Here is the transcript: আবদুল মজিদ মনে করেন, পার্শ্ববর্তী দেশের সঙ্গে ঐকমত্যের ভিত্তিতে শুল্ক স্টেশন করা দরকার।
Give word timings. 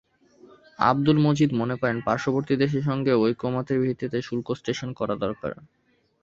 আবদুল 0.79 1.17
মজিদ 1.19 1.49
মনে 1.53 1.75
করেন, 1.81 1.97
পার্শ্ববর্তী 2.07 2.53
দেশের 2.63 2.83
সঙ্গে 2.89 3.11
ঐকমত্যের 3.21 3.81
ভিত্তিতে 3.83 4.17
শুল্ক 4.21 4.47
স্টেশন 4.59 4.89
করা 4.99 5.15
দরকার। 5.23 5.51